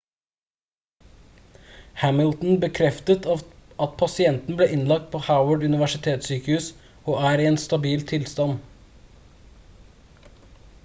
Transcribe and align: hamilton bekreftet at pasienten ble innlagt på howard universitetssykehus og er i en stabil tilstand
hamilton 2.03 2.55
bekreftet 2.63 3.27
at 3.33 3.91
pasienten 3.99 4.57
ble 4.61 4.67
innlagt 4.77 5.05
på 5.11 5.21
howard 5.27 5.65
universitetssykehus 5.73 6.71
og 7.13 7.19
er 7.33 7.43
i 7.43 7.45
en 7.51 7.59
stabil 7.65 8.07
tilstand 8.13 10.25